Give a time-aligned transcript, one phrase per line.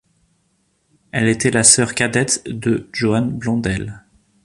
[1.11, 4.03] Elle était la sœur cadette de Joan Blondell.